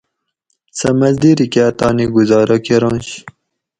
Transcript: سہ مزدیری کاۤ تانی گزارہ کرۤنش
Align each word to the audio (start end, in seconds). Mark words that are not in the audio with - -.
سہ 0.77 0.89
مزدیری 0.99 1.47
کاۤ 1.53 1.71
تانی 1.77 2.05
گزارہ 2.15 2.57
کرۤنش 2.65 3.07